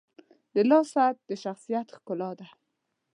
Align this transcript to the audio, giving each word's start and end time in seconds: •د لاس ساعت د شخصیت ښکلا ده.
•د 0.53 0.55
لاس 0.69 0.85
ساعت 0.93 1.17
د 1.29 1.31
شخصیت 1.43 1.87
ښکلا 1.95 2.31
ده. 2.39 2.47